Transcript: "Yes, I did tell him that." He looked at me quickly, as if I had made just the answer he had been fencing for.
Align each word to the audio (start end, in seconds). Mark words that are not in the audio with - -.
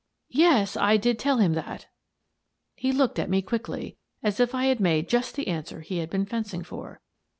"Yes, 0.45 0.75
I 0.75 0.97
did 0.97 1.19
tell 1.19 1.37
him 1.37 1.53
that." 1.53 1.85
He 2.73 2.91
looked 2.91 3.19
at 3.19 3.29
me 3.29 3.43
quickly, 3.43 3.97
as 4.23 4.39
if 4.39 4.55
I 4.55 4.65
had 4.65 4.79
made 4.79 5.07
just 5.07 5.35
the 5.35 5.47
answer 5.47 5.81
he 5.81 5.99
had 5.99 6.09
been 6.09 6.25
fencing 6.25 6.63
for. 6.63 7.01